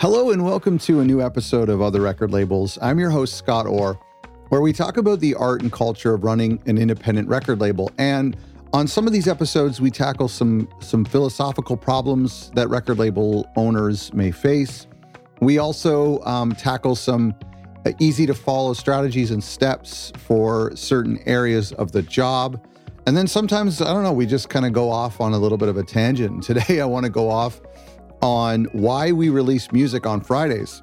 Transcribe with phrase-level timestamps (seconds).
[0.00, 2.78] Hello and welcome to a new episode of Other Record Labels.
[2.80, 4.00] I'm your host, Scott Orr,
[4.48, 7.90] where we talk about the art and culture of running an independent record label.
[7.98, 8.34] And
[8.72, 14.10] on some of these episodes, we tackle some, some philosophical problems that record label owners
[14.14, 14.86] may face.
[15.42, 17.34] We also um, tackle some
[17.98, 22.66] easy to follow strategies and steps for certain areas of the job.
[23.06, 25.58] And then sometimes, I don't know, we just kind of go off on a little
[25.58, 26.42] bit of a tangent.
[26.42, 27.60] Today, I want to go off
[28.22, 30.82] on why we release music on Fridays.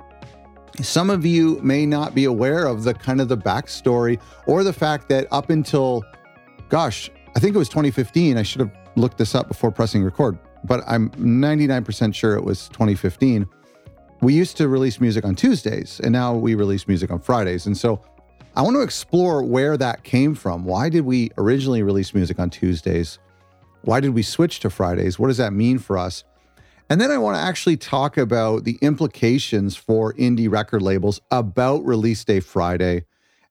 [0.82, 4.74] Some of you may not be aware of the kind of the backstory or the
[4.74, 6.04] fact that up until,
[6.70, 8.38] gosh, I think it was 2015.
[8.38, 12.68] I should have looked this up before pressing record, but I'm 99% sure it was
[12.70, 13.48] 2015.
[14.22, 17.68] We used to release music on Tuesdays, and now we release music on Fridays.
[17.68, 18.02] And so
[18.56, 20.66] I want to explore where that came from.
[20.66, 23.20] Why did we originally release music on Tuesdays?
[23.82, 25.20] Why did we switch to Fridays?
[25.20, 26.24] What does that mean for us?
[26.90, 31.86] And then I want to actually talk about the implications for indie record labels about
[31.86, 33.06] release day Friday.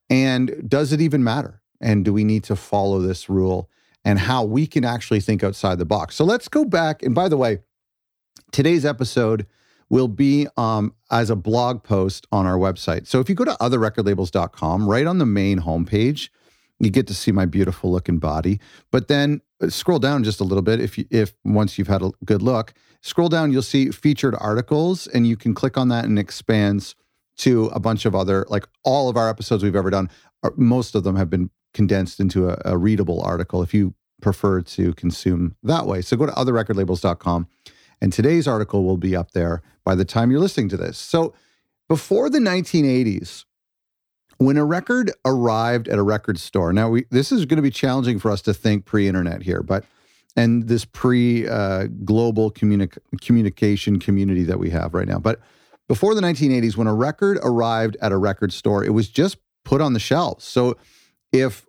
[0.09, 1.61] And does it even matter?
[1.79, 3.69] And do we need to follow this rule?
[4.03, 6.15] And how we can actually think outside the box.
[6.15, 7.03] So let's go back.
[7.03, 7.59] And by the way,
[8.51, 9.45] today's episode
[9.89, 13.07] will be um, as a blog post on our website.
[13.07, 16.29] So if you go to otherrecordlabels.com, right on the main homepage,
[16.79, 18.59] you get to see my beautiful looking body.
[18.91, 22.01] But then Uh, scroll down just a little bit if you, if once you've had
[22.01, 26.05] a good look, scroll down you'll see featured articles and you can click on that
[26.05, 26.95] and expands
[27.37, 30.09] to a bunch of other like all of our episodes we've ever done.
[30.43, 34.61] Uh, most of them have been condensed into a, a readable article if you prefer
[34.61, 36.01] to consume that way.
[36.01, 37.47] So go to otherrecordlabels.com
[38.01, 40.97] and today's article will be up there by the time you're listening to this.
[40.97, 41.33] So
[41.87, 43.45] before the 1980s,
[44.37, 47.71] when a record arrived at a record store, now we, this is going to be
[47.71, 49.85] challenging for us to think pre-internet here, but
[50.35, 55.17] and this pre-global uh, communi- communication community that we have right now.
[55.17, 55.39] But
[55.87, 59.81] before the 1980s, when a record arrived at a record store, it was just put
[59.81, 60.45] on the shelves.
[60.45, 60.77] So
[61.31, 61.65] if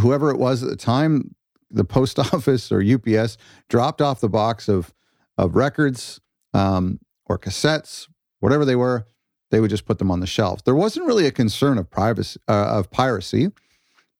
[0.00, 1.34] whoever it was at the time,
[1.70, 3.38] the post office or UPS
[3.68, 4.92] dropped off the box of
[5.38, 6.20] of records
[6.54, 8.06] um, or cassettes,
[8.40, 9.06] whatever they were,
[9.52, 10.64] they would just put them on the shelf.
[10.64, 13.52] There wasn't really a concern of privacy uh, of piracy,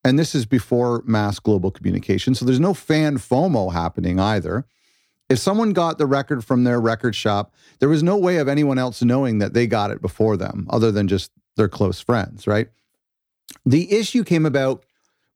[0.05, 2.35] and this is before mass global communication.
[2.35, 4.67] So there's no fan FOMO happening either.
[5.31, 8.79] If someone got the record from their record shop, there was no way of anyone
[8.79, 12.69] else knowing that they got it before them, other than just their close friends, right?
[13.65, 14.85] The issue came about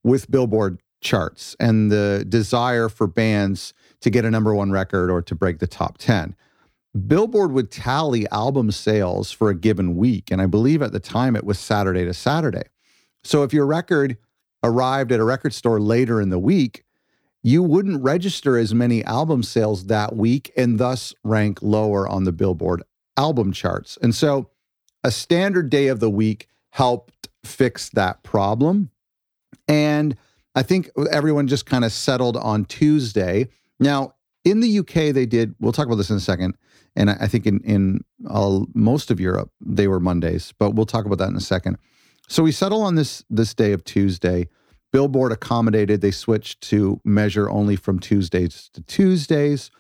[0.05, 5.23] with Billboard charts and the desire for bands to get a number one record or
[5.23, 6.37] to break the top 10.
[6.97, 10.31] Billboard would tally album sales for a given week.
[10.31, 12.65] And I believe at the time it was Saturday to Saturday.
[13.23, 14.17] So if your record
[14.63, 16.85] arrived at a record store later in the week,
[17.43, 22.33] you wouldn't register as many album sales that week and thus rank lower on the
[22.33, 22.83] Billboard
[23.17, 23.97] album charts.
[24.03, 24.51] And so
[25.05, 28.91] a standard day of the week helped fix that problem.
[29.69, 30.17] And
[30.57, 33.49] I think everyone just kind of settled on Tuesday.
[33.79, 34.16] Now,
[34.47, 36.57] in the UK, they did, we'll talk about this in a second
[36.97, 41.05] and I think in in all, most of Europe they were Mondays, but we'll talk
[41.05, 41.77] about that in a second.
[42.29, 44.49] So we settle on this this day of Tuesday.
[44.93, 49.71] Billboard accommodated; they switched to measure only from Tuesdays to Tuesdays.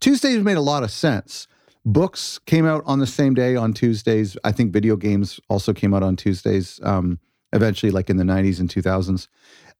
[0.00, 1.46] Tuesdays made a lot of sense.
[1.84, 4.36] Books came out on the same day on Tuesdays.
[4.42, 6.80] I think video games also came out on Tuesdays.
[6.82, 7.20] Um,
[7.52, 9.28] eventually, like in the '90s and 2000s.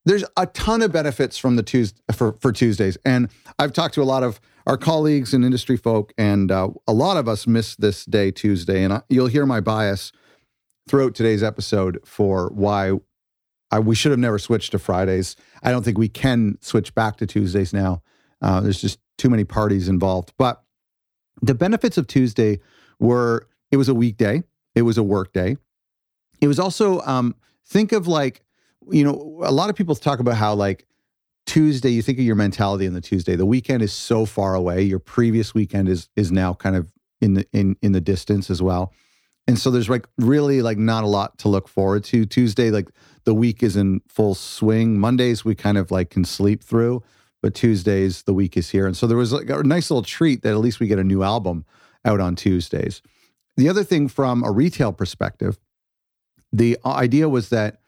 [0.07, 3.29] There's a ton of benefits from the Tuesday for for Tuesdays, and
[3.59, 7.17] I've talked to a lot of our colleagues and industry folk, and uh, a lot
[7.17, 8.85] of us miss this day, Tuesday.
[8.85, 10.13] And I, you'll hear my bias
[10.89, 12.93] throughout today's episode for why
[13.73, 15.35] I, we should have never switched to Fridays.
[15.63, 18.03] I don't think we can switch back to Tuesdays now.
[18.41, 20.33] Uh, there's just too many parties involved.
[20.39, 20.63] But
[21.43, 22.61] the benefits of Tuesday
[23.01, 24.45] were it was a weekday,
[24.77, 25.57] it was a work day.
[26.41, 27.35] It was also, um,
[27.65, 28.43] think of like,
[28.91, 30.87] you know, a lot of people talk about how like
[31.47, 33.37] Tuesday, you think of your mentality on the Tuesday.
[33.37, 34.83] The weekend is so far away.
[34.83, 38.61] Your previous weekend is is now kind of in the in in the distance as
[38.61, 38.93] well.
[39.47, 42.27] And so there's like really like not a lot to look forward to.
[42.27, 42.89] Tuesday, like
[43.25, 44.99] the week is in full swing.
[44.99, 47.03] Mondays we kind of like can sleep through,
[47.43, 48.87] but Tuesdays the week is here.
[48.87, 51.05] And so there was like a nice little treat that at least we get a
[51.05, 51.65] new album
[52.05, 53.03] out on Tuesdays.
[53.57, 55.59] The other thing from a retail perspective,
[56.53, 57.81] the idea was that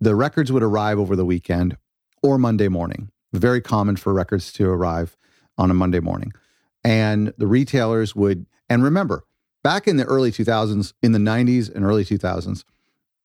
[0.00, 1.76] the records would arrive over the weekend
[2.22, 3.10] or Monday morning.
[3.32, 5.16] Very common for records to arrive
[5.58, 6.32] on a Monday morning.
[6.84, 9.24] And the retailers would, and remember,
[9.62, 12.64] back in the early 2000s, in the 90s and early 2000s,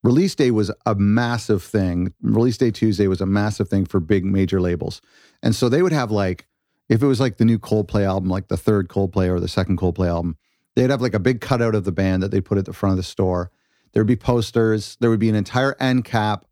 [0.04, 2.14] release day was a massive thing.
[2.22, 5.02] Release day Tuesday was a massive thing for big major labels.
[5.44, 6.48] And so they would have like,
[6.88, 9.78] if it was like the new Coldplay album, like the third Coldplay or the second
[9.78, 10.38] Coldplay album,
[10.80, 12.92] They'd have like a big cutout of the band that they put at the front
[12.92, 13.52] of the store.
[13.92, 14.96] There'd be posters.
[15.02, 16.46] There would be an entire end cap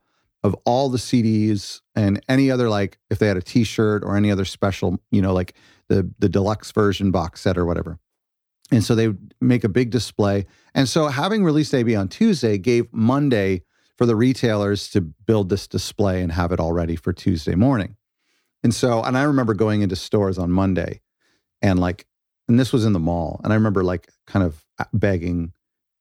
[0.47, 4.31] of all the CDs and any other like if they had a T-shirt or any
[4.31, 5.53] other special, you know, like
[5.89, 7.99] the the deluxe version box set or whatever.
[8.71, 10.45] And so they would make a big display.
[10.73, 13.63] And so having release day be on Tuesday gave Monday
[13.97, 17.95] for the retailers to build this display and have it all ready for Tuesday morning.
[18.63, 21.01] And so, and I remember going into stores on Monday
[21.61, 22.05] and like,
[22.47, 23.39] and this was in the mall.
[23.43, 25.53] And I remember like kind of uh, begging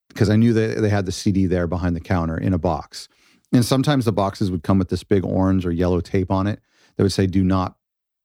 [0.08, 3.08] because I knew that they had the CD there behind the counter in a box.
[3.52, 6.60] And sometimes the boxes would come with this big orange or yellow tape on it
[6.96, 7.76] that would say, do not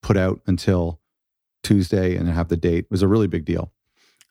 [0.02, 1.00] put out until
[1.64, 2.86] Tuesday and have the date.
[2.86, 3.72] It was a really big deal.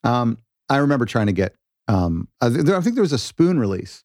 [0.02, 0.38] Um,
[0.68, 1.54] I remember trying to get,
[1.88, 4.04] um, I, think there was a spoon release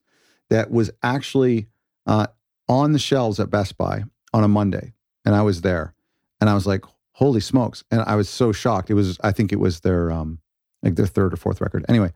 [0.50, 1.68] that was actually
[2.06, 2.28] uh,
[2.68, 4.04] on the shelves at Best Buy
[4.34, 4.94] on a Monday.
[5.26, 5.94] And I was there
[6.40, 7.84] and I was like, holy smokes.
[7.90, 8.90] And I was so shocked.
[8.90, 10.40] It was, I think it was their, um,
[10.84, 11.86] like their third or fourth record.
[11.88, 12.12] Anyway,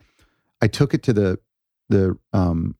[0.61, 1.39] I took it to the,
[1.87, 2.75] the, um,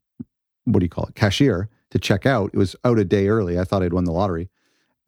[0.66, 1.16] what do you call it?
[1.16, 2.52] Cashier to check out.
[2.54, 3.60] It was out a day early.
[3.60, 4.50] I thought I'd won the lottery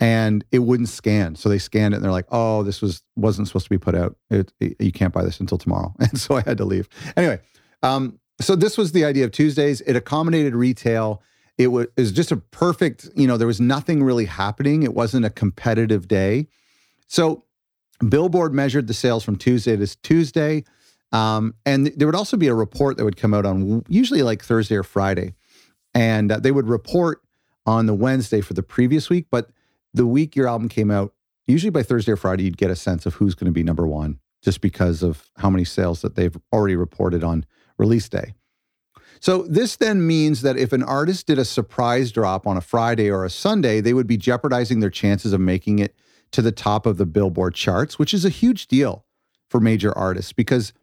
[0.01, 1.35] and it wouldn't scan.
[1.35, 3.95] So they scanned it and they're like, "Oh, this was wasn't supposed to be put
[3.95, 4.17] out.
[4.29, 6.89] It, it, you can't buy this until tomorrow." And so I had to leave.
[7.15, 7.39] Anyway,
[7.83, 9.79] um, so this was the idea of Tuesdays.
[9.81, 11.21] It accommodated retail.
[11.57, 13.07] It was, it was just a perfect.
[13.15, 14.83] You know, there was nothing really happening.
[14.83, 16.47] It wasn't a competitive day.
[17.07, 17.45] So
[18.09, 20.63] Billboard measured the sales from Tuesday to Tuesday.
[21.11, 24.43] Um, and there would also be a report that would come out on usually like
[24.43, 25.35] Thursday or Friday.
[25.93, 27.21] And uh, they would report
[27.65, 29.27] on the Wednesday for the previous week.
[29.29, 29.49] But
[29.93, 31.13] the week your album came out,
[31.47, 33.87] usually by Thursday or Friday, you'd get a sense of who's going to be number
[33.87, 37.45] one just because of how many sales that they've already reported on
[37.77, 38.33] release day.
[39.19, 43.09] So, this then means that if an artist did a surprise drop on a Friday
[43.11, 45.95] or a Sunday, they would be jeopardizing their chances of making it
[46.31, 49.05] to the top of the Billboard charts, which is a huge deal
[49.47, 50.73] for major artists because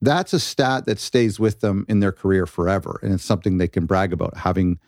[0.00, 2.98] that's a stat that stays with them in their career forever.
[3.02, 4.78] And it's something they can brag about having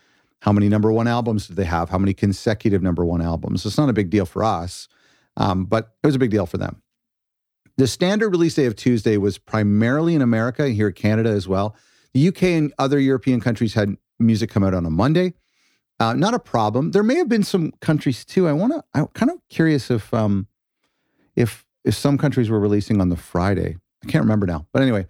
[0.41, 1.91] how many number one albums did they have?
[1.91, 3.65] How many consecutive number one albums?
[3.65, 4.89] It's not a big deal for us,
[5.37, 6.83] um, but it was a big deal for them.
[7.77, 11.77] The standard release day of Tuesday was primarily in America, here in Canada as well.
[12.13, 15.35] The UK and other European countries had music come out on a Monday.
[16.01, 16.91] Uh, not a problem.
[16.91, 18.49] There may have been some countries too.
[18.49, 18.83] I want to.
[18.95, 20.49] I'm kind of curious if um,
[21.37, 23.77] if if some countries were releasing on the Friday.
[24.03, 24.67] I can't remember now.
[24.73, 25.07] But anyway,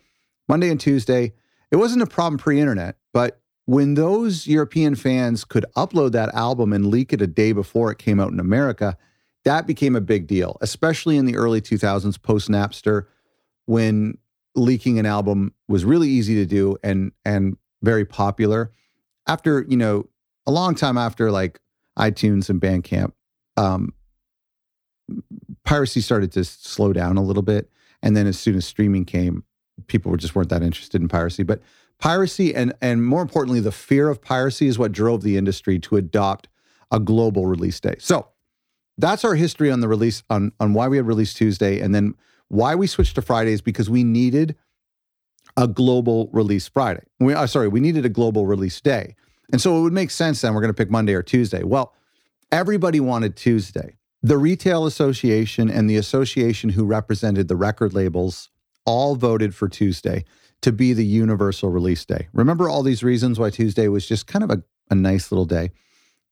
[0.48, 1.32] Monday and Tuesday.
[1.70, 6.86] It wasn't a problem pre-internet, but when those European fans could upload that album and
[6.86, 8.96] leak it a day before it came out in America,
[9.44, 13.06] that became a big deal, especially in the early 2000s post Napster
[13.66, 14.18] when
[14.54, 18.70] leaking an album was really easy to do and and very popular.
[19.26, 20.08] After, you know,
[20.46, 21.58] a long time after like
[21.98, 23.12] iTunes and Bandcamp,
[23.56, 23.94] um,
[25.64, 27.70] piracy started to slow down a little bit.
[28.02, 29.44] And then as soon as streaming came,
[29.86, 31.42] people were just weren't that interested in piracy.
[31.42, 31.60] But
[32.02, 35.96] Piracy and and more importantly, the fear of piracy is what drove the industry to
[35.96, 36.48] adopt
[36.90, 37.94] a global release day.
[38.00, 38.26] So
[38.98, 42.14] that's our history on the release on on why we had release Tuesday, and then
[42.48, 44.56] why we switched to Fridays because we needed
[45.56, 47.04] a global release Friday.
[47.20, 49.14] We, uh, sorry, we needed a global release day,
[49.52, 51.62] and so it would make sense then we're going to pick Monday or Tuesday.
[51.62, 51.94] Well,
[52.50, 53.94] everybody wanted Tuesday.
[54.24, 58.50] The Retail Association and the association who represented the record labels
[58.86, 60.24] all voted for Tuesday
[60.60, 62.28] to be the universal release day.
[62.32, 65.72] Remember all these reasons why Tuesday was just kind of a, a nice little day.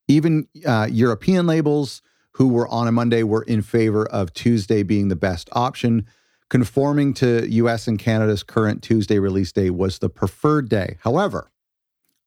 [0.06, 2.00] Even uh, European labels
[2.34, 6.06] who were on a Monday were in favor of Tuesday being the best option.
[6.48, 10.96] Conforming to US and Canada's current Tuesday release day was the preferred day.
[11.00, 11.50] However,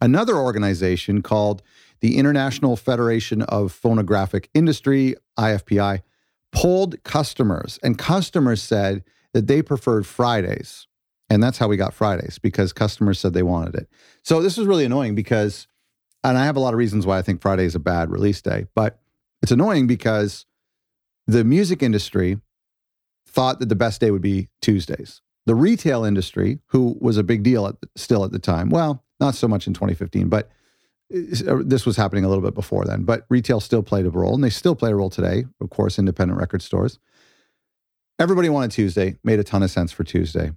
[0.02, 1.62] another organization called
[2.04, 6.04] the International Federation of Phonographic Industry, IFPI,
[6.52, 10.86] polled customers, and customers said that they preferred Fridays
[11.34, 13.90] and that's how we got Fridays because customers said they wanted it.
[14.22, 15.68] So this was really annoying because,
[16.24, 18.40] and I have a lot of reasons why I think Friday is a bad release
[18.40, 19.00] day, but
[19.42, 20.46] it's annoying because
[21.26, 22.40] the music industry
[23.28, 25.22] thought that the best day would be Tuesdays.
[25.48, 29.34] The retail industry, who was a big deal at, still at the time, well, not
[29.34, 30.52] so much in 2015, but
[31.14, 33.04] this was happening a little bit before then.
[33.04, 35.46] But retail still played a role, and they still play a role today.
[35.62, 37.00] Of course, independent record stores.
[38.20, 40.52] Everybody wanted Tuesday, made a ton of sense for Tuesday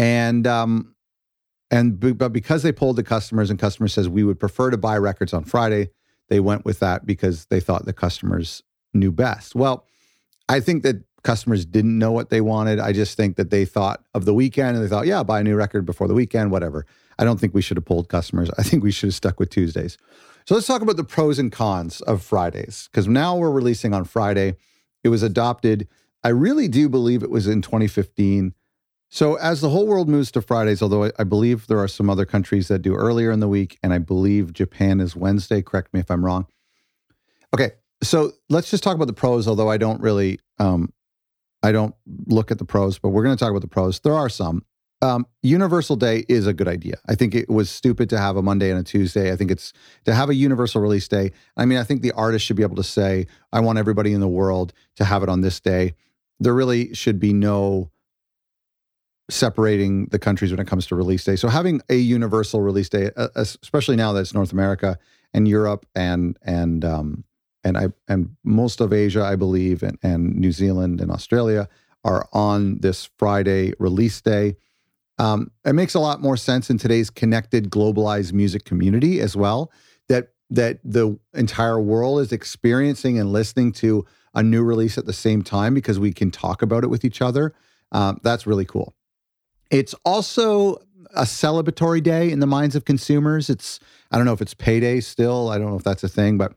[0.00, 0.94] and um,
[1.70, 4.96] and but because they polled the customers and customers says we would prefer to buy
[4.96, 5.90] records on Friday,
[6.30, 8.62] they went with that because they thought the customers
[8.94, 9.54] knew best.
[9.54, 9.86] Well,
[10.48, 12.78] I think that customers didn't know what they wanted.
[12.78, 15.44] I just think that they thought of the weekend and they thought, yeah, buy a
[15.44, 16.86] new record before the weekend, whatever.
[17.18, 18.50] I don't think we should have pulled customers.
[18.58, 19.98] I think we should have stuck with Tuesdays.
[20.46, 24.04] So let's talk about the pros and cons of Fridays because now we're releasing on
[24.04, 24.56] Friday.
[25.04, 25.86] It was adopted.
[26.24, 28.54] I really do believe it was in 2015
[29.08, 32.24] So, as the whole world moves to Fridays, although I, believe there are some other
[32.24, 36.00] countries that do earlier in the week, and I believe Japan is Wednesday, correct me
[36.00, 36.46] if I'm wrong.
[37.52, 37.72] Okay,
[38.02, 40.92] so let's just talk about the pros, although I don't really, um,
[41.62, 41.94] I don't
[42.26, 44.00] look at the pros, but we're going to talk about the pros.
[44.00, 44.64] There are some.
[45.02, 46.96] Um, Universal Day is a good idea.
[47.08, 49.32] I think it was stupid to have a Monday and a Tuesday.
[49.32, 49.72] I think it's
[50.04, 51.32] to have a universal release day.
[51.56, 54.20] I mean, I think the artist should be able to say, I want everybody in
[54.20, 55.94] the world to have it on this day.
[56.38, 57.90] There really should be no
[59.30, 61.36] separating the countries when it comes to release day.
[61.36, 64.98] So having a universal release day, uh, especially now that it's North America
[65.32, 67.24] and Europe and and um,
[67.64, 71.68] and I and most of Asia, I believe, and, and New Zealand and Australia
[72.04, 74.56] are on this Friday release day.
[75.18, 79.70] Um, it makes a lot more sense in today's connected, globalized music community as well.
[80.08, 85.12] That that the entire world is experiencing and listening to a new release at the
[85.12, 87.54] same time because we can talk about it with each other.
[87.92, 88.94] Um, that's really cool.
[89.70, 90.76] It's also
[91.14, 93.50] a celebratory day in the minds of consumers.
[93.50, 95.50] It's I don't know if it's payday still.
[95.50, 96.54] I don't know if that's a thing, but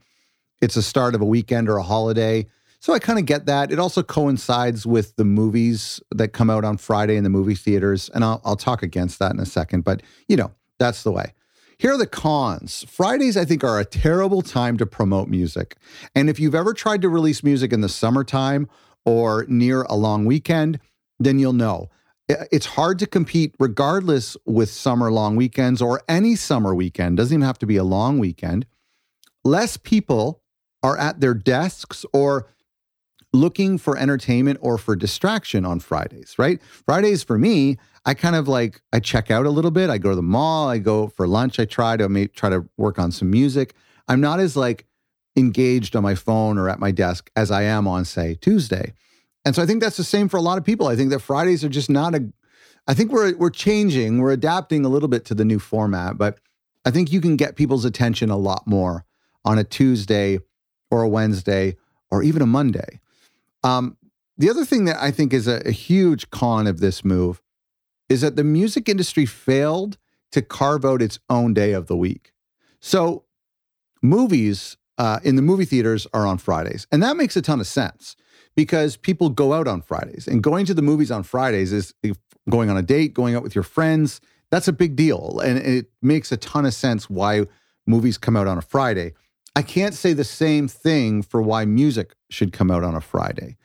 [0.60, 2.46] it's a start of a weekend or a holiday.
[2.80, 3.72] So I kind of get that.
[3.72, 8.10] It also coincides with the movies that come out on Friday in the movie theaters,
[8.10, 9.84] and I'll, I'll talk against that in a second.
[9.84, 11.32] But you know that's the way.
[11.78, 12.84] Here are the cons.
[12.88, 15.76] Fridays, I think, are a terrible time to promote music.
[16.14, 18.68] And if you've ever tried to release music in the summertime
[19.04, 20.78] or near a long weekend,
[21.18, 21.90] then you'll know
[22.28, 27.46] it's hard to compete regardless with summer long weekends or any summer weekend doesn't even
[27.46, 28.66] have to be a long weekend
[29.44, 30.42] less people
[30.84, 32.46] are at their desks or
[33.32, 36.60] looking for entertainment or for distraction on Fridays, right?
[36.62, 39.88] Fridays for me, I kind of like I check out a little bit.
[39.88, 42.68] I go to the mall, I go for lunch, I try to make, try to
[42.76, 43.74] work on some music.
[44.08, 44.86] I'm not as like
[45.36, 48.92] engaged on my phone or at my desk as I am on say Tuesday.
[49.46, 50.86] And so I think that's the same for a lot of people.
[50.86, 52.30] I think that Fridays are just not a
[52.86, 56.40] I think we're we're changing, we're adapting a little bit to the new format, but
[56.84, 59.06] I think you can get people's attention a lot more
[59.46, 60.40] on a Tuesday
[60.94, 61.76] or a Wednesday
[62.12, 63.00] or even a Monday.
[63.64, 63.96] Um,
[64.38, 67.42] the other thing that I think is a, a huge con of this move
[68.08, 69.98] is that the music industry failed
[70.30, 72.32] to carve out its own day of the week.
[72.78, 73.24] So
[74.02, 77.66] movies uh, in the movie theaters are on Fridays, and that makes a ton of
[77.66, 78.14] sense
[78.54, 81.92] because people go out on Fridays and going to the movies on Fridays is
[82.48, 84.20] going on a date, going out with your friends.
[84.52, 85.40] That's a big deal.
[85.40, 87.46] And it makes a ton of sense why
[87.84, 89.14] movies come out on a Friday.
[89.56, 93.56] I can't say the same thing for why music should come out on a Friday.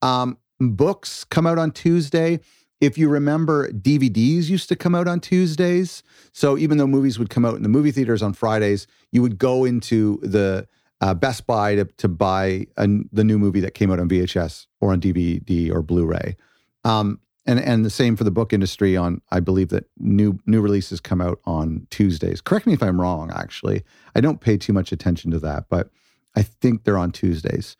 [0.00, 2.40] Um, books come out on Tuesday.
[2.80, 6.02] If you remember, DVDs used to come out on Tuesdays.
[6.32, 9.38] So even though movies would come out in the movie theaters on Fridays, you would
[9.38, 10.66] go into the
[11.00, 14.66] uh, Best Buy to, to buy a, the new movie that came out on VHS
[14.80, 16.36] or on DVD or Blu-ray.
[16.84, 18.96] Um, and and the same for the book industry.
[18.96, 22.40] On I believe that new new releases come out on Tuesdays.
[22.40, 23.30] Correct me if I'm wrong.
[23.34, 23.82] Actually,
[24.14, 25.90] I don't pay too much attention to that, but
[26.36, 27.76] I think they're on Tuesdays.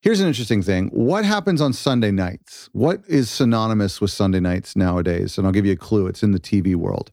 [0.00, 0.88] Here's an interesting thing.
[0.88, 2.70] What happens on Sunday nights?
[2.72, 5.36] What is synonymous with Sunday nights nowadays?
[5.36, 6.06] And I'll give you a clue.
[6.06, 7.10] It's in the TV world.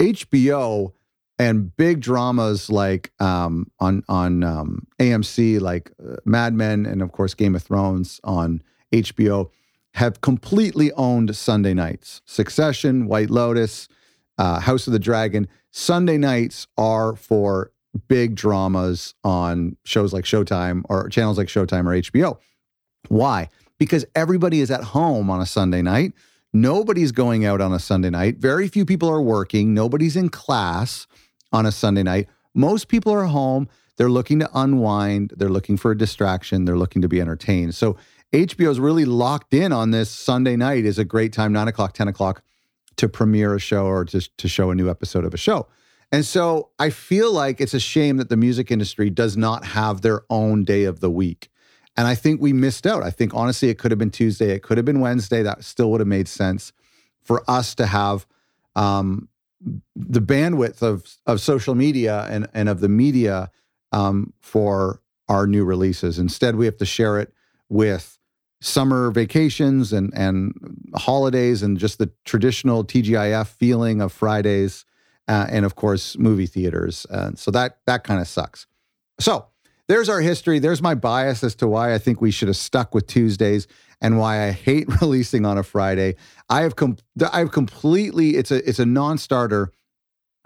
[0.00, 0.92] HBO
[1.38, 7.12] and big dramas like um, on on um, AMC, like uh, Mad Men, and of
[7.12, 9.50] course Game of Thrones on HBO
[9.94, 12.22] have completely owned Sunday nights.
[12.24, 13.88] Succession, White Lotus,
[14.38, 15.48] uh, House of the Dragon.
[15.70, 17.72] Sunday nights are for
[18.08, 22.38] big dramas on shows like Showtime or channels like Showtime or HBO.
[23.08, 23.48] Why?
[23.78, 26.12] Because everybody is at home on a Sunday night.
[26.52, 28.38] Nobody's going out on a Sunday night.
[28.38, 29.72] Very few people are working.
[29.72, 31.06] Nobody's in class
[31.52, 32.28] on a Sunday night.
[32.54, 33.68] Most people are home.
[33.96, 35.34] They're looking to unwind.
[35.36, 36.64] They're looking for a distraction.
[36.64, 37.74] They're looking to be entertained.
[37.74, 37.96] So
[38.32, 41.94] HBO is really locked in on this Sunday night is a great time, nine o'clock,
[41.94, 42.42] 10 o'clock,
[42.96, 45.66] to premiere a show or to, to show a new episode of a show.
[46.12, 50.02] And so I feel like it's a shame that the music industry does not have
[50.02, 51.50] their own day of the week.
[51.96, 53.02] And I think we missed out.
[53.02, 55.42] I think honestly, it could have been Tuesday, it could have been Wednesday.
[55.42, 56.72] That still would have made sense
[57.22, 58.26] for us to have
[58.76, 59.28] um,
[59.94, 63.50] the bandwidth of of social media and and of the media
[63.92, 66.18] um, for our new releases.
[66.18, 67.32] Instead, we have to share it
[67.68, 68.18] with
[68.60, 70.52] summer vacations and and
[70.94, 74.84] holidays and just the traditional TGIF feeling of Fridays,
[75.28, 77.06] uh, and of course movie theaters.
[77.10, 78.66] Uh, so that that kind of sucks.
[79.18, 79.46] So
[79.88, 80.58] there's our history.
[80.58, 83.66] There's my bias as to why I think we should have stuck with Tuesdays
[84.00, 86.16] and why I hate releasing on a Friday.
[86.48, 86.98] I have com-
[87.32, 89.72] I have completely it's a it's a non-starter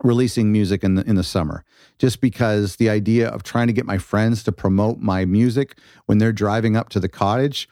[0.03, 1.65] releasing music in the in the summer
[1.99, 6.19] just because the idea of trying to get my friends to promote my music when
[6.19, 7.69] they're driving up to the cottage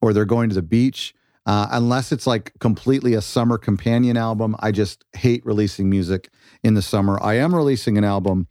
[0.00, 1.14] or they're going to the beach.
[1.46, 6.28] Uh, unless it's like completely a summer companion album, I just hate releasing music
[6.64, 7.22] in the summer.
[7.22, 8.48] I am releasing an album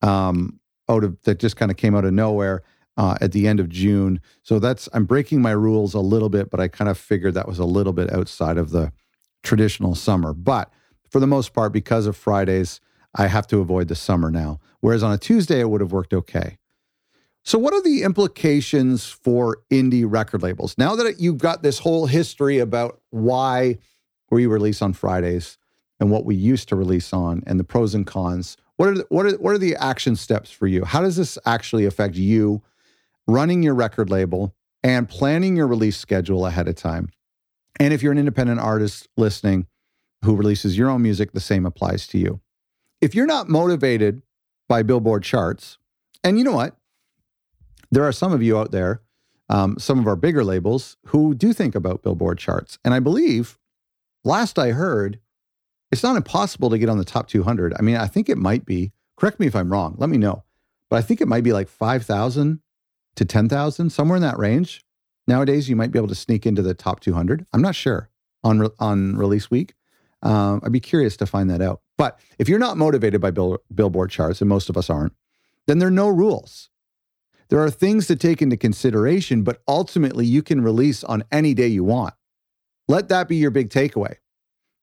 [0.00, 2.62] um, out of that just kind of came out of nowhere
[2.96, 4.20] uh, at the end of June.
[4.42, 7.48] So that's I'm breaking my rules a little bit, but I kind of figured that
[7.48, 8.92] was a little bit outside of the
[9.42, 10.32] traditional summer.
[10.32, 10.70] But
[11.10, 12.80] for the most part, because of Fridays,
[13.14, 14.58] I have to avoid the summer now.
[14.80, 16.57] Whereas on a Tuesday, it would have worked okay.
[17.44, 20.76] So, what are the implications for indie record labels?
[20.76, 23.78] Now that you've got this whole history about why
[24.30, 25.56] we release on Fridays
[26.00, 29.06] and what we used to release on and the pros and cons, what are the,
[29.08, 30.84] what are what are the action steps for you?
[30.84, 32.62] How does this actually affect you
[33.26, 37.08] running your record label and planning your release schedule ahead of time?
[37.80, 39.66] And if you're an independent artist listening
[40.24, 42.40] who releases your own music, the same applies to you.
[43.00, 44.22] If you're not motivated
[44.68, 45.78] by Billboard charts,
[46.24, 46.76] and you know what?
[47.90, 49.02] There are some of you out there,
[49.48, 52.78] um, some of our bigger labels, who do think about Billboard charts.
[52.84, 53.58] And I believe,
[54.24, 55.20] last I heard,
[55.90, 57.74] it's not impossible to get on the top 200.
[57.78, 58.92] I mean, I think it might be.
[59.16, 59.94] Correct me if I'm wrong.
[59.98, 60.44] Let me know.
[60.90, 62.60] But I think it might be like 5,000
[63.16, 64.84] to 10,000, somewhere in that range.
[65.26, 67.46] Nowadays, you might be able to sneak into the top 200.
[67.52, 68.10] I'm not sure
[68.44, 69.74] on, re- on release week.
[70.22, 71.80] Um, I'd be curious to find that out.
[71.96, 75.14] But if you're not motivated by bill- Billboard charts, and most of us aren't,
[75.66, 76.70] then there are no rules.
[77.50, 81.68] There are things to take into consideration, but ultimately you can release on any day
[81.68, 82.14] you want.
[82.88, 84.16] Let that be your big takeaway.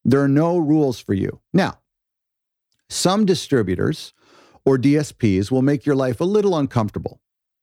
[0.04, 1.40] There are no rules for you.
[1.52, 1.78] Now,
[2.88, 4.12] some distributors
[4.64, 7.20] or DSPs will make your life a little uncomfortable,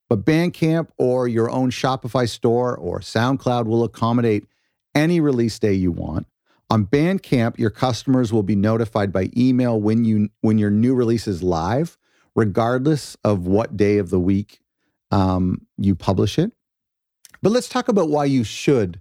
[0.08, 4.46] but Bandcamp or your own Shopify store or SoundCloud will accommodate
[4.94, 6.26] any release day you want.
[6.70, 11.26] On Bandcamp, your customers will be notified by email when you when your new release
[11.26, 11.98] is live,
[12.34, 14.60] regardless of what day of the week
[15.14, 16.50] um, you publish it.
[17.40, 19.00] But let's talk about why you should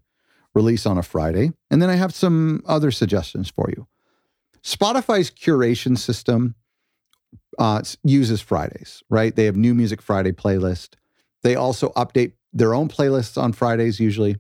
[0.54, 1.54] release on a Friday.
[1.72, 3.88] And then I have some other suggestions for you.
[4.64, 6.54] Spotify's curation system
[7.58, 9.36] uh, uses Fridays, right?
[9.36, 10.90] They have New Music Friday playlist.
[11.42, 14.38] They also update their own playlists on Fridays usually,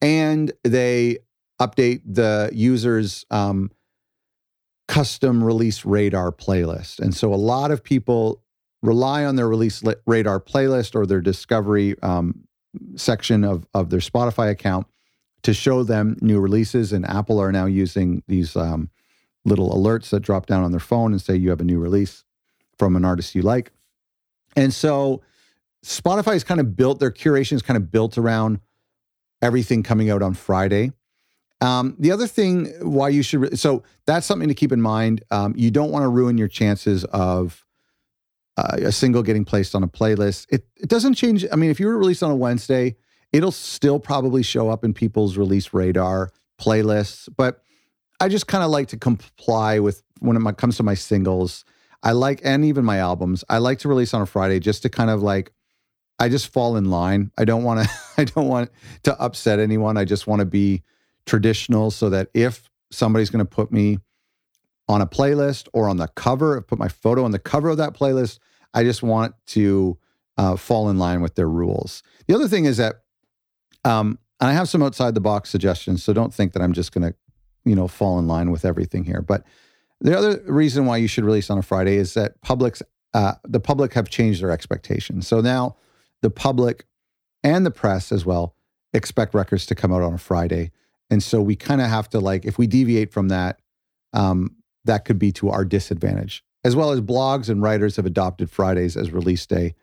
[0.00, 1.18] and they
[1.60, 3.70] update the user's um,
[4.88, 6.98] custom release radar playlist.
[6.98, 8.41] And so a lot of people
[8.82, 12.46] rely on their release radar playlist or their discovery um,
[12.96, 14.86] section of, of their Spotify account
[15.42, 16.92] to show them new releases.
[16.92, 18.90] And Apple are now using these um,
[19.44, 22.24] little alerts that drop down on their phone and say you have a new release
[22.78, 23.72] from an artist you like.
[24.56, 25.22] And so
[25.84, 28.60] Spotify is kind of built their curation is kind of built around
[29.40, 30.92] everything coming out on Friday.
[31.60, 35.22] Um, the other thing why you should re- so that's something to keep in mind.
[35.30, 37.64] Um, you don't want to ruin your chances of
[38.56, 40.46] uh, a single getting placed on a playlist.
[40.50, 41.44] It it doesn't change.
[41.52, 42.96] I mean, if you were released on a Wednesday,
[43.32, 47.28] it'll still probably show up in people's release radar playlists.
[47.36, 47.62] But
[48.20, 51.64] I just kind of like to comply with when it comes to my singles.
[52.02, 53.44] I like and even my albums.
[53.48, 55.52] I like to release on a Friday just to kind of like
[56.18, 57.30] I just fall in line.
[57.38, 58.70] I don't want to I don't want
[59.04, 59.96] to upset anyone.
[59.96, 60.82] I just want to be
[61.26, 63.98] traditional so that if somebody's going to put me
[64.92, 67.78] on a playlist or on the cover, of put my photo on the cover of
[67.78, 68.38] that playlist.
[68.74, 69.98] I just want to
[70.36, 72.02] uh, fall in line with their rules.
[72.26, 73.02] The other thing is that,
[73.84, 76.92] um, and I have some outside the box suggestions, so don't think that I'm just
[76.92, 77.16] going to,
[77.64, 79.22] you know, fall in line with everything here.
[79.22, 79.44] But
[80.00, 82.82] the other reason why you should release on a Friday is that public's
[83.14, 85.28] uh, the public have changed their expectations.
[85.28, 85.76] So now
[86.22, 86.86] the public
[87.44, 88.56] and the press as well
[88.94, 90.70] expect records to come out on a Friday,
[91.10, 93.60] and so we kind of have to like if we deviate from that,
[94.12, 98.50] um, that could be to our disadvantage, as well as blogs and writers have adopted
[98.50, 99.74] Fridays as release day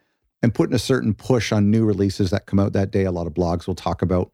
[0.42, 3.04] and putting a certain push on new releases that come out that day.
[3.04, 4.32] A lot of blogs will talk about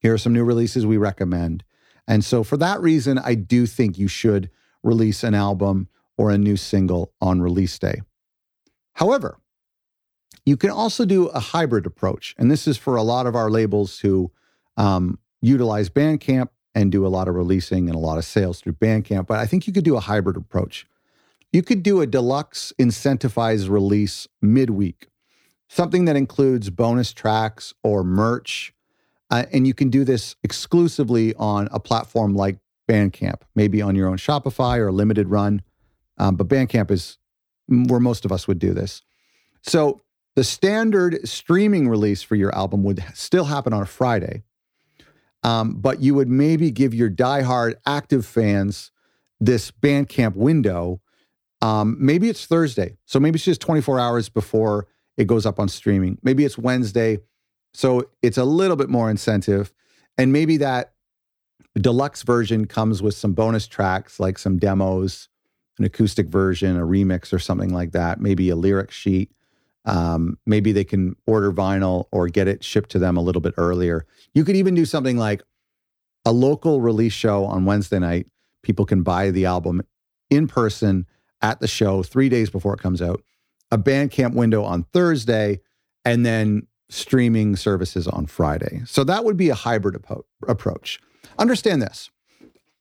[0.00, 1.64] here are some new releases we recommend.
[2.06, 4.50] And so, for that reason, I do think you should
[4.82, 8.02] release an album or a new single on release day.
[8.94, 9.38] However,
[10.44, 12.34] you can also do a hybrid approach.
[12.38, 14.30] And this is for a lot of our labels who
[14.76, 18.74] um, utilize Bandcamp and do a lot of releasing and a lot of sales through
[18.74, 19.26] Bandcamp.
[19.26, 20.86] But I think you could do a hybrid approach.
[21.50, 25.08] You could do a deluxe incentivized release midweek,
[25.68, 28.74] something that includes bonus tracks or merch.
[29.30, 34.06] Uh, and you can do this exclusively on a platform like Bandcamp, maybe on your
[34.06, 35.62] own Shopify or a limited run.
[36.18, 37.16] Um, but Bandcamp is
[37.68, 39.02] where most of us would do this.
[39.62, 40.02] So
[40.34, 44.42] the standard streaming release for your album would still happen on a Friday.
[45.46, 48.90] Um, but you would maybe give your diehard active fans
[49.38, 51.00] this Bandcamp window.
[51.62, 52.96] Um, maybe it's Thursday.
[53.04, 56.18] So maybe it's just 24 hours before it goes up on streaming.
[56.20, 57.18] Maybe it's Wednesday.
[57.74, 59.72] So it's a little bit more incentive.
[60.18, 60.94] And maybe that
[61.78, 65.28] deluxe version comes with some bonus tracks like some demos,
[65.78, 69.30] an acoustic version, a remix, or something like that, maybe a lyric sheet.
[69.86, 73.54] Um, maybe they can order vinyl or get it shipped to them a little bit
[73.56, 74.04] earlier.
[74.34, 75.42] You could even do something like
[76.24, 78.26] a local release show on Wednesday night.
[78.62, 79.82] People can buy the album
[80.28, 81.06] in person
[81.40, 83.22] at the show three days before it comes out,
[83.70, 85.60] a Bandcamp window on Thursday,
[86.04, 88.82] and then streaming services on Friday.
[88.86, 90.02] So that would be a hybrid
[90.48, 91.00] approach.
[91.38, 92.10] Understand this.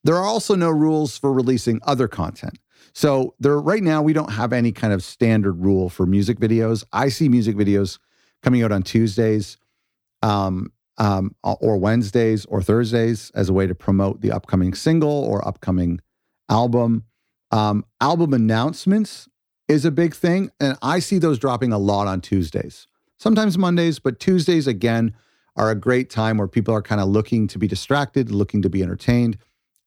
[0.04, 2.60] There are also no rules for releasing other content.
[2.96, 6.86] So there right now we don't have any kind of standard rule for music videos.
[6.94, 8.00] I see music videos
[8.42, 9.58] coming out on Tuesdays,
[10.22, 15.46] um, um, or Wednesdays or Thursdays as a way to promote the upcoming single or
[15.46, 16.00] upcoming
[16.50, 17.04] album.
[17.52, 19.28] Um, album announcements
[19.68, 22.88] is a big thing, and I see those dropping a lot on Tuesdays.
[23.18, 25.14] Sometimes Mondays, but Tuesdays again
[25.58, 28.70] are a great time where people are kind of looking to be distracted, looking to
[28.70, 29.38] be entertained.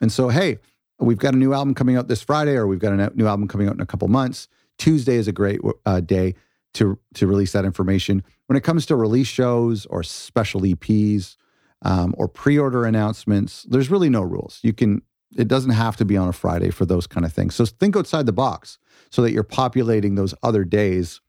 [0.01, 0.59] And so, hey,
[0.98, 3.48] we've got a new album coming out this Friday, or we've got a new album
[3.48, 4.48] coming out in a couple months.
[4.78, 6.34] Tuesday is a great uh, day
[6.74, 8.22] to to release that information.
[8.46, 11.37] When it comes to release shows or special EPs
[11.82, 14.61] um, or pre-order announcements, there's really no rules.
[14.62, 15.02] You can
[15.37, 17.54] it doesn't have to be on a Friday for those kind of things.
[17.54, 18.78] So think outside the box
[19.11, 21.20] so that you're populating those other days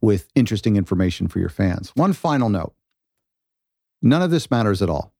[0.00, 1.92] with interesting information for your fans.
[1.94, 2.74] One final note.
[4.02, 5.14] None of this matters at all.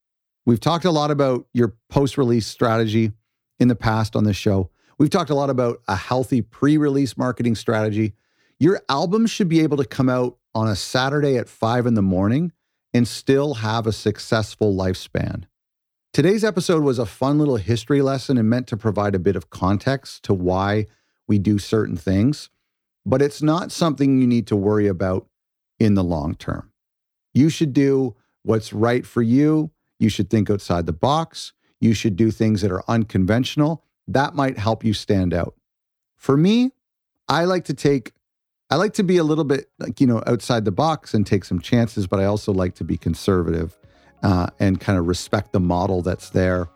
[0.44, 3.12] We've talked a lot about your post-release strategy
[3.62, 4.68] in the past on this show.
[4.98, 8.14] We've talked a lot about a healthy pre release marketing strategy.
[8.58, 12.02] Your album should be able to come out on a Saturday at five in the
[12.02, 12.52] morning
[12.92, 15.44] and still have a successful lifespan.
[16.12, 19.48] Today's episode was a fun little history lesson and meant to provide a bit of
[19.48, 20.86] context to why
[21.26, 22.50] we do certain things,
[23.06, 25.26] but it's not something you need to worry about
[25.80, 26.70] in the long term.
[27.32, 29.70] You should do what's right for you.
[29.98, 31.54] You should think outside the box.
[31.82, 33.82] You should do things that are unconventional.
[34.06, 35.56] That might help you stand out.
[36.16, 36.70] For me,
[37.28, 38.12] I like to take,
[38.70, 41.44] I like to be a little bit like, you know, outside the box and take
[41.44, 43.76] some chances, but I also like to be conservative
[44.22, 46.68] uh, and kind of respect the model that's there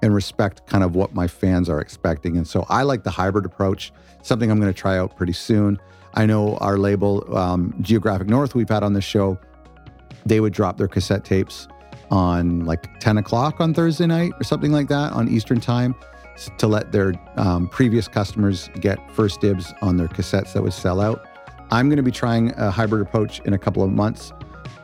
[0.00, 2.36] and respect kind of what my fans are expecting.
[2.36, 5.80] And so I like the hybrid approach, something I'm going to try out pretty soon.
[6.14, 9.40] I know our label, um, Geographic North, we've had on the show,
[10.24, 11.66] they would drop their cassette tapes
[12.10, 15.94] on like 10 o'clock on Thursday night or something like that on Eastern time
[16.58, 21.00] to let their um, previous customers get first dibs on their cassettes that would sell
[21.00, 21.26] out.
[21.70, 24.32] I'm going to be trying a hybrid approach in a couple of months,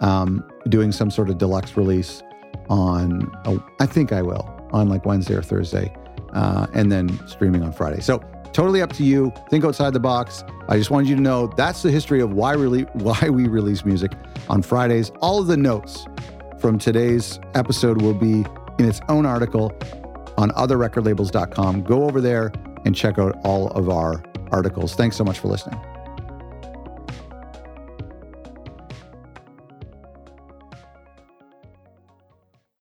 [0.01, 2.23] um, doing some sort of deluxe release
[2.69, 3.31] on,
[3.79, 5.95] I think I will, on like Wednesday or Thursday,
[6.33, 8.01] uh, and then streaming on Friday.
[8.01, 8.19] So
[8.53, 9.33] totally up to you.
[9.49, 10.45] Think outside the box.
[10.69, 13.85] I just wanted you to know that's the history of why, really, why we release
[13.85, 14.13] music
[14.49, 15.11] on Fridays.
[15.21, 16.07] All of the notes
[16.63, 18.47] from today's episode will be
[18.79, 19.77] in its own article
[20.39, 21.83] on otherrecordlabels.com.
[21.83, 22.53] Go over there
[22.85, 24.23] and check out all of our
[24.53, 24.95] articles.
[24.95, 25.81] Thanks so much for listening.